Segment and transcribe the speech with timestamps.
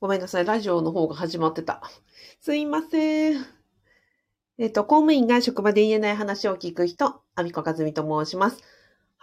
[0.00, 0.46] ごめんなさい。
[0.46, 1.82] ラジオの方が始まってた。
[2.40, 3.46] すいません。
[4.56, 8.62] えっ、と、公務員が職場で言えない話を聞く人、アミコカズミと申します。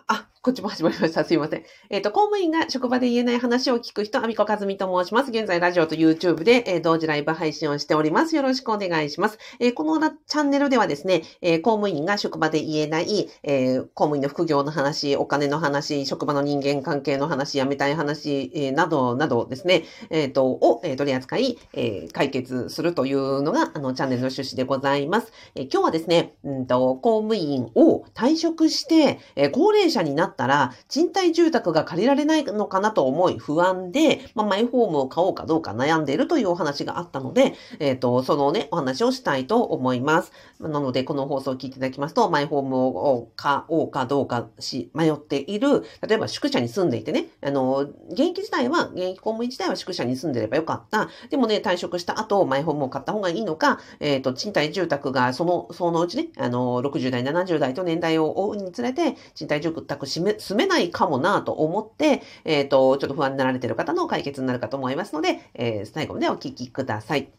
[0.07, 1.25] あ、こっちも始まりました。
[1.25, 1.63] すいません。
[1.89, 5.31] えっ、と、公務員が職場で言えない話を聞く人、アミコカズミと申します。
[5.31, 8.38] 現在、ラジオと YouTube で、えー同時ライブ配信をしております。
[8.38, 9.38] よろしくお願いします。
[9.59, 25.33] えーこのチャンネルではですね、えー公務員が職場で言えない、えー公務員の副業の話、お金の話、職場の人間関係の話、辞めたい話、えなどなどですね、えっ、と、を、えー取り扱い、えー解決するというのが、あの、チャンネルの趣旨でございます。
[25.55, 40.31] えー今日はですね、うんと、公務員を退職して、えー高齢者になったら、賃貸住宅が借りられないのかなと思い不安で、まあ、マイホームを買おうかどうか悩んでいるというお話があったので、えっ、と、そのね、お話をしたいと思います。
[40.59, 51.09] なので、この放送を聞いていただきますと、マイホームを買おうかどうかし、迷っている、例えば宿舎に住んでいてね、あの、現役時代は、現役公務員時代は宿舎に住んでればよかった。
[51.30, 67.31] でもね、退職した後、マイホームを買った方がいいのか、えっ、と、賃貸住宅がその、そのうちね、あの、60代、70代と年代を追うにつれて、賃貸住宅住め住めないかもなと思って、えっ、と、ちょっと不安になられてる方の解決になるかと思いますので、えー最後までお聞きください。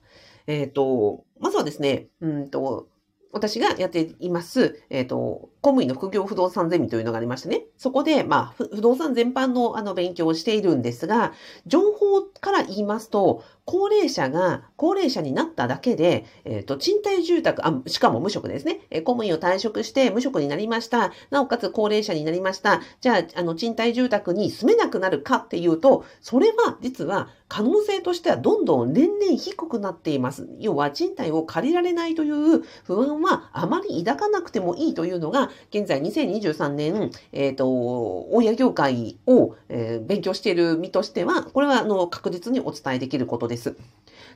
[0.47, 2.89] えっ、と、まずはですね、うんと、
[3.33, 11.33] 私がやっています、えっ、と、公務員の副業不動産ゼミというのがありましてね、そこで、まあ、不動産全般のあの勉強をしているんですが、
[11.67, 18.81] 情報から言いますと、高齢者が、高齢者になっただけで、えっ、と、賃貸住宅、あ、しかも無職ですね。
[18.89, 21.13] え公務員を退職して無職になりました。
[21.31, 22.81] なおかつ高齢者になりました。
[23.03, 30.49] じゃあ、あの、賃貸住宅に住めなくなるかっていうと、それは実は可能性としてはどんどん年々低くなっています。
[30.59, 43.58] 要は、賃貸を借りられないという不安はあまり抱かなくてもいいというのが、現在2023年、えっ、と、大家業界を、え勉強している身としては、これはあの確実にお伝えできることです。
[43.59, 43.77] です。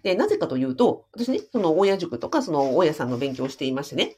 [0.03, 4.17] で、なぜかというと、私ね、その親塾とか、その親さんの勉強をしていましてね、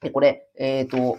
[0.00, 1.18] でこれ、えっ、と、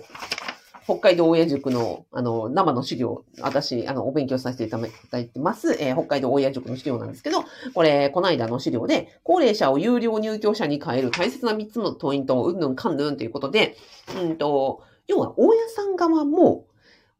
[0.85, 13.77] 北海道親塾の、あの、生の資料、私、あの、お勉強させていただいてます、えー北海道親塾の資料なんですけど、これ、この間の資料で、高齢者を有料入居者に変える大切な3つのポイントをうんぬんかんぬんということで、
[14.21, 16.65] うんと、要は、大家さん側も、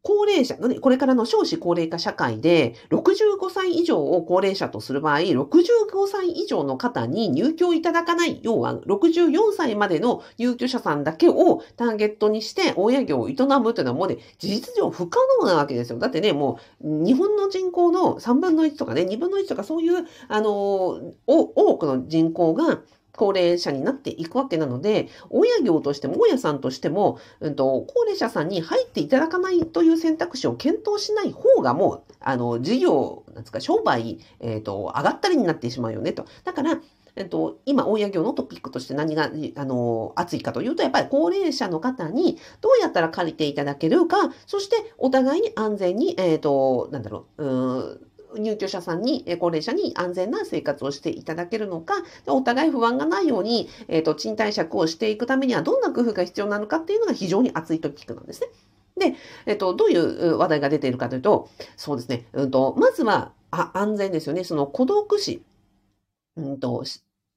[0.06, 5.48] 高齢者、これからの少子高齢化社会で、65歳以上を高齢者とする場合、65
[6.12, 16.00] 歳以上の方に入居いただかない、要は64歳までの入居者さんだけをターゲットにして、大家業を営むというのはもうね、事実上不可能なわけですよ。
[16.00, 22.82] だってね、もう、日本の人口の3分の1とかね、2分の1とかそういう、あの、お多くの人口が、
[23.16, 36.26] 高齢者になっていくわけなので、親業としても、大家さんとしても、うんと、高齢者さんに入っていただかないという選択肢を検討しない方がもう、あの、事業、なんですか、商売、えっ、と、上がったりになってしまうよねと。
[36.44, 36.80] だから、
[37.16, 48.08] えっと、今、大家業のトピックとして何が、あの、熱いかというと、やっぱり高齢者の方にどうやったら借りていただけるか、そしてお互いに安全に、えっ、と、なんだろう、うん
[48.38, 51.96] 入居者さんに、え高齢者に安全な生活をしていただけるのか、
[52.28, 58.48] お互い不安がないように、えっ、と、賃貸借をしていくためにはどんな工夫が必要なのかっていうのが非常に熱いトピックなんですね。
[59.12, 64.44] で、えっ、と、どういう話題が出ているかというと、そうですね、うんと、まずは、あ安全ですよね。
[64.44, 65.44] その孤独死。
[66.36, 66.84] うんと、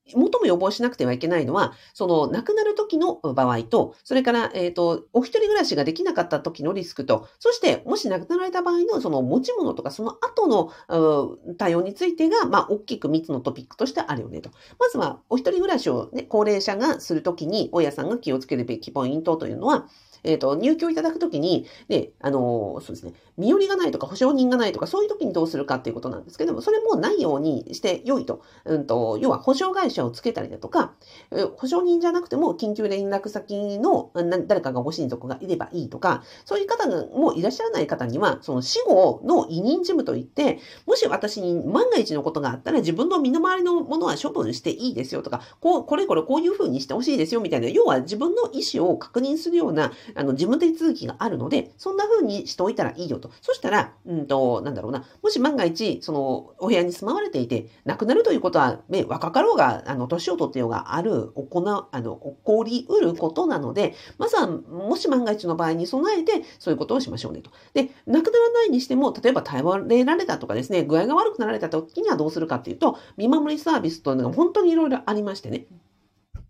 [0.09, 14.51] 最も予防しなくてはいけないのは、その亡くなる時の場合と、それから、えっ、と、お一人暮らしができなかった時のリスクと、そして、もし亡くなられた場合のその持ち物とか、その後の対応についてが、まあ、大きく3つのトピックとしてあるよねと。
[14.79, 19.87] まずは、お一人暮らしを、ね、高齢者がするときに、大家さんが気をつけるべきポイントというのは、
[20.25, 28.43] えっ、と、入居いただくときに、ね、あのそうですね、身寄りがないとか保証人がないとか、そういう時にどうするかっていうことなんですけども、それもないようにして良いと。
[28.65, 30.93] うんと、要は保証会社をつけたりだとか、
[31.31, 34.11] え保証人じゃなくても緊急連絡先の
[34.47, 53.31] 誰かがご親族がいればいいとか、そういう方もいらっしゃらない方には、その死後の委任事務といって、もし私に万が一のことがあったら自分の身の回りのものは処分していいですよとか、こう、これこれこういうふうにしてほしいですよみたいな、要は自分の意思を確認するような、あの、事務手続きがあるので、そんな風にしておいたらいいよと。
[53.41, 67.51] そしたら、うんと、なんだろうな、もし万が一、その、お部屋に住まわれていて、亡くなるということは、ね、若かろうが、あの、年を取ってようがある、行う、あの、起こりうることなので、まずは、もし万が一の場合に備えて、そういうことをしましょうねと。
[67.75, 75.67] で、亡くならないにしても、例えば頼れられたとかですね、具合が悪くなられた時にはどうするかっていうと、見守りサービスというのが本当にいろいろありましてね。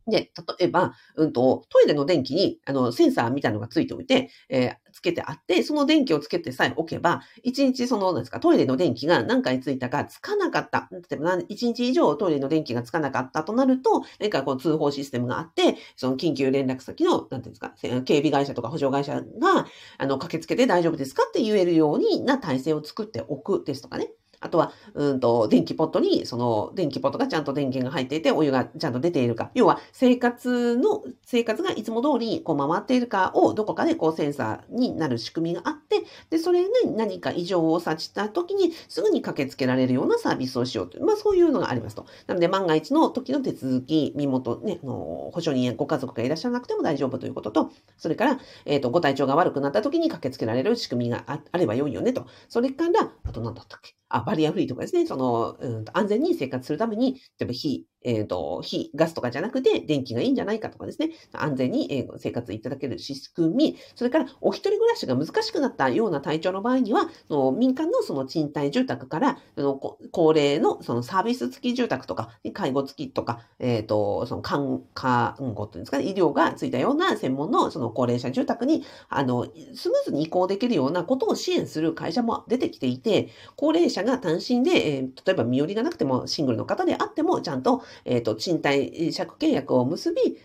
[0.09, 10.89] で、例えば、うんと、トイレの電気に、あの、センサーみたいなのがついておいて、えー、つけてあって、その電気をつけてさえ置けば、1日その、なんですか、トイレの電気が何回ついたかつかなかった。
[10.93, 17.75] 例えば、1日以上トイレの電気がつかなかったとなると、何かこう通報システムがあって、その緊急連絡先の、なんていうんですか、
[18.05, 19.67] 警備会社とか保証会社が、
[19.99, 24.11] あの、駆けつけて大丈夫ですかって言えるようにな体制を作っておくですとかね。
[24.47, 29.51] あとは、うんと、電気ポットに、その、電気ポットがちゃんと電源が入っていて、お湯がちゃんと出ているか。
[29.55, 35.86] 要は、生活の、生活がいつも通り、こう回っているかを、どこかでこうセンサーになる仕組みがあって、
[36.31, 42.07] で、それに何か異常を察した時に、すぐに駆けつけられるようなサービスをしようという、まあそういうのがありますと。
[42.27, 52.27] なので、万が一の時の手続き、身元、ね、あの、保証人やご家族がいらっしゃらなくても大丈夫ということと、それから、えっ、ー、と、ご体調が悪くなった時に駆けつけられる仕組みがあれば良いよねと。
[52.49, 53.95] それから、あと何だったっけ？
[54.09, 90.39] あ、バリアフリーとかですね、その、うん、安全に生活するために、例えば火、えっ、ー、と、火、ガスとかじゃなくて、電気がいいんじゃないかとかですね、安全に、え生活いただける仕組み、それから、お一人暮らしが難しくなったような体調の場合には、その民間のその賃貸住宅から、その高齢のそのサービス付き住宅とか、介護付きとか、えっ、ー、と、その看看護っていうんですかね、医療がついたような専門のその高齢者住宅に、あの、スムーズに移行できるようなことを支援する会社も出てきていて、高齢者が単身で、えー、例えば身寄りがなくてもシングルの方であっても、ちゃんと、えっ、ー、と、賃貸借契約を結び、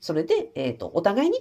[0.00, 1.38] それで、えっ、と、お互いに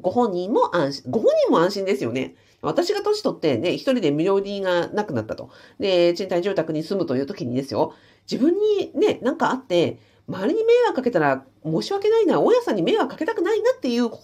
[0.00, 2.34] ご本人も安心、ご本人も安心ですよね。
[2.62, 5.50] 私が年取ってね、一人で身寄りがなくなったと。
[5.78, 7.94] で、賃貸住宅に住むという時にですよ、
[8.30, 9.98] 自分にね、なんかあって、
[10.28, 14.14] 周りに迷惑かけたら申し訳ないな、大家さんに迷惑かけたくないなっていうもう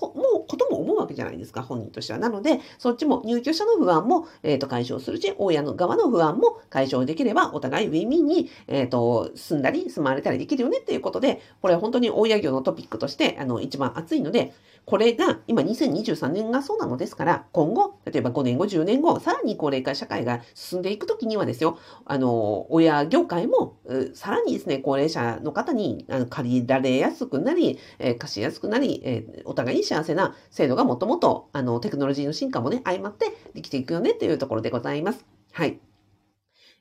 [0.46, 2.18] ことも思うわけじゃないですか、本人としては。
[2.18, 14.52] なので、そっちも入居者の不安も、えー、と解消するし、大家の側の不安も解消できれば、お互いウィンウィンに、えー、と住んだり住まわれたりできるよねっていうことで、これは本当に大家業のトピックとしてあの一番熱いので、
[14.86, 23.74] これが今2023年がそうなのですから、今後、例えば5年後、10年後、さらに高齢化社会が進んでいくときにはですよ、あの、親業界も、
[24.14, 35.24] さらにですね、高齢者の方にあの借りられやすくなり、えー、貸しやすくなり、えー、お互いに幸せな制度がもともと、あの、テクノロジーの進化もね、相まってできていくよねっていうところでございます。
[35.52, 35.80] はい。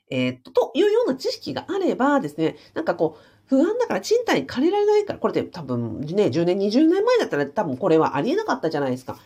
[0.09, 9.17] えー、っと、というような知識があればですね、なんかこう、不安だから賃貸に借りられないから、これで多分ね、10年、20年前だったら多分これはありえなかったじゃないですか。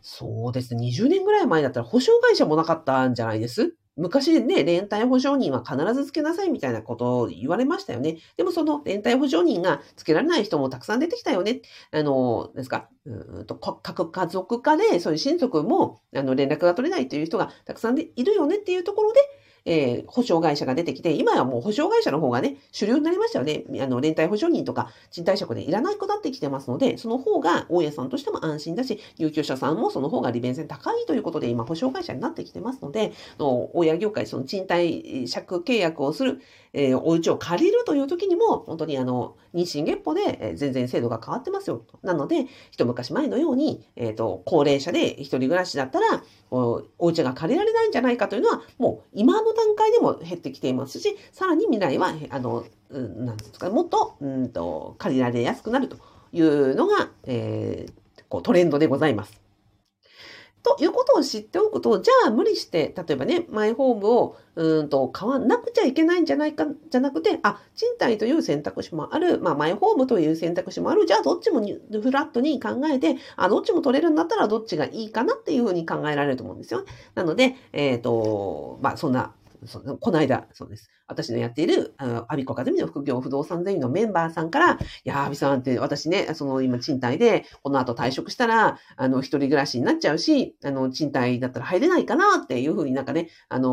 [0.00, 0.86] そうですね。
[0.86, 3.74] 20年ぐらい前だったら保証会社もなかったんじゃないです？
[3.96, 8.18] 昔ね、連帯保証人は必ずつけなさいみたいなことを言われましたよね。
[8.36, 11.62] でもその連帯保証人がつけられない人もたくさん出てきたよね。
[11.92, 19.20] あの、ですか、うんと各家族化でそういう親族もあの連絡が取れないという人がたくさんでいるよねっていうところで、
[19.64, 23.64] えー、保証会社が出てきて、今はもう保証会社の方がね、主流になりましたよね。
[23.80, 36.40] あの、連帯保証人とか賃貸借でいらないくなってきてますので、その方が大家さんとしても安心だし、入居者さんもその方が利便性高いということで、今保証会社になってきてますので、の大家業界、その賃貸借契約をする、
[36.72, 41.84] えー、お家を借りるという時にも、本当にあの、妊娠月歩で、えー、全然制度が変わってますよ。
[42.02, 55.98] なので、一昔前のように、えっ、ー、と、高齢者で一人暮らしだったら、お家が借りられないんじゃないかというのは、もう今の段階でも減ってきていますし、さらに未来は、あの、なんですか、もっと、うんと、借りられやすくなると
[56.32, 59.44] いうのが、えー、こうトレンドでございます。
[60.64, 76.82] ということを知っておくと、じゃあ無理して、例えばね、マイホームを、うんと、買わなくちゃいけないんじゃないか、じゃなくて、あ、賃貸という選択肢もある、まあ、マイホームという選択肢もある、じゃあどっちもフラットに考えて、あ、どっちも取れるんだったらどっちがいいかなっていうふうに考えられると思うんですよ。
[77.14, 79.34] なので、えっ、ー、と、まあ、そんな、
[79.66, 80.90] そのこの間、そうです。
[81.06, 93.70] 私のやっている、あの、アビコカズミの副業不動産ゼミのメンバーさんから、いや、アビさんって私ね、その今賃貸で、この後退職したら、あの、一人暮らしになっちゃうし、あの、賃貸だったら入れないかなっていうふうになんかね、あの、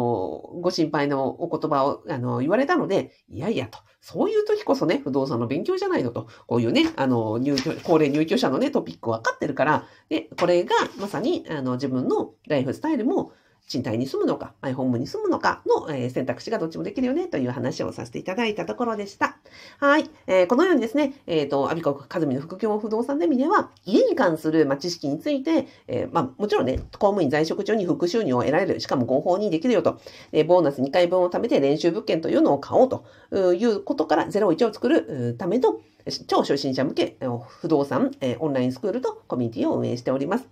[0.61, 3.79] ご心配のお言葉を、あの、言われたので、いやいやと。
[4.01, 6.27] そういう時こそね、不動産の勉強じゃないのと。
[6.47, 13.31] こういうね、あの、入居、高齢入居者のね、トピック分かってるから、で、これがまさに、あの、自分のライフスタイルも、
[13.67, 19.37] 賃貸に住むのか、マイホームに住むのかの、え、選択肢がどっちもできるよねという話をさせていただいたところでした。
[19.79, 20.09] はい。
[20.27, 30.01] えー、このようにですね、えっ、ー、と、アビコカズミの副業不動産ゼミでは、家に関する、ま、知識について、えまあ、もちろんね、公務員在職中に副収入を得られる、しかも合法にできるよと、
[30.33, 33.05] えボーナス2回分を貯めて練習物件というのを買おうと
[33.53, 35.79] いうことから01を作るための
[36.27, 37.17] 超初心者向け
[37.59, 40.49] 不動産オンラインスクールとコミュニティを運営しております。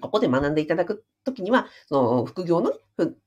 [0.00, 2.72] ここで学んでいただく時には、その副業の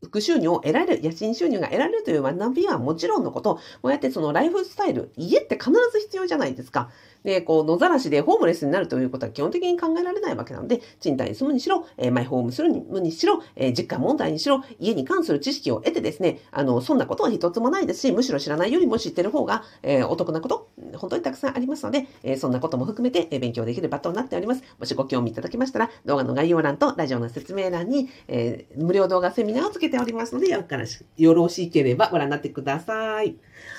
[0.04, 6.90] 副収入を得られる、家賃収入が得られるという学びはもちろんのこと、こうやってそのライフスタイル、家って必ず必要じゃないですか。
[7.24, 24.64] で、こう、野ざらしでホームレスになるということは基本的に考えられないわけなので、賃貸に住むにしろ、えー、マイホームするにしろ、えー、実家問題にしろ、家に関する知識を得てですね、あの、そんなことは一つもないですし、むしろ知らないよりも知ってる方が、えー、お得なこと、本当にたくさんありますので、え、そんなことも含めて、え、勉強できる場となっております。
[24.80, 30.86] もしご興味いただけましたら、動画の概要欄とラジオの説明欄に、え、無料動画セミナーをつけておりますので、よから
[31.18, 33.36] よろしければご覧になってください。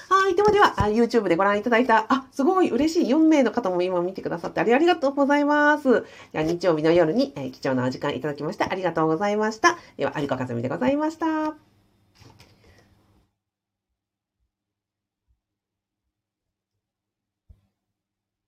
[0.09, 0.37] はい。
[0.37, 6.05] ではでは、YouTube でご覧いただいた、あ、すごい嬉しい4名の方も今見てくださってありがとうございます。
[6.33, 9.79] では日曜日の夜に、えー、貴重なお時間いただきましてありがとうございました。
[9.97, 11.72] では、有子かずみでございました。